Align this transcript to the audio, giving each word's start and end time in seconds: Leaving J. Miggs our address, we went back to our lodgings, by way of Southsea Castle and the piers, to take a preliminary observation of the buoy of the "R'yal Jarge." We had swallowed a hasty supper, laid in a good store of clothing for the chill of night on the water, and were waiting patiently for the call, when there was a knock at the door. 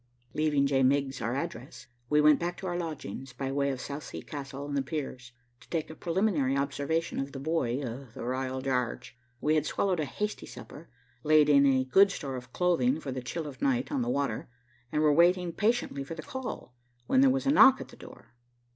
Leaving 0.33 0.65
J. 0.65 0.81
Miggs 0.81 1.21
our 1.21 1.35
address, 1.35 1.85
we 2.09 2.21
went 2.21 2.39
back 2.39 2.57
to 2.57 2.65
our 2.65 2.75
lodgings, 2.75 3.33
by 3.33 3.51
way 3.51 3.69
of 3.69 3.79
Southsea 3.79 4.23
Castle 4.23 4.65
and 4.67 4.75
the 4.75 4.81
piers, 4.81 5.31
to 5.59 5.69
take 5.69 5.91
a 5.91 5.95
preliminary 5.95 6.57
observation 6.57 7.19
of 7.19 7.33
the 7.33 7.39
buoy 7.39 7.81
of 7.81 8.15
the 8.15 8.21
"R'yal 8.21 8.63
Jarge." 8.63 9.15
We 9.41 9.53
had 9.53 9.67
swallowed 9.67 9.99
a 9.99 10.05
hasty 10.05 10.47
supper, 10.47 10.89
laid 11.21 11.49
in 11.49 11.67
a 11.67 11.83
good 11.85 12.09
store 12.11 12.35
of 12.35 12.51
clothing 12.51 12.99
for 12.99 13.11
the 13.11 13.21
chill 13.21 13.45
of 13.45 13.61
night 13.61 13.91
on 13.91 14.01
the 14.01 14.09
water, 14.09 14.49
and 14.91 15.03
were 15.03 15.13
waiting 15.13 15.51
patiently 15.53 16.03
for 16.03 16.15
the 16.15 16.23
call, 16.23 16.73
when 17.05 17.21
there 17.21 17.29
was 17.29 17.45
a 17.45 17.51
knock 17.51 17.79
at 17.79 17.89
the 17.89 17.95
door. 17.95 18.33